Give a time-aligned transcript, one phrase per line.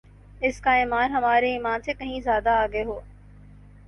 [0.41, 2.99] اس کا ایمان ہمارے ایمان سے کہین زیادہ آگے ہو